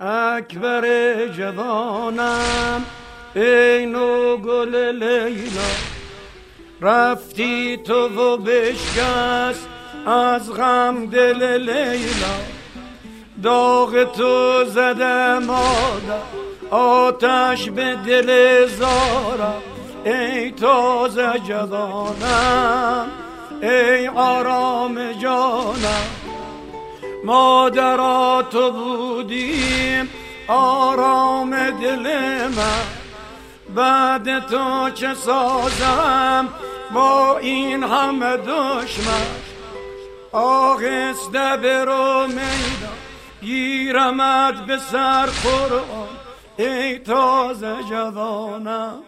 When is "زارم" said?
18.66-19.62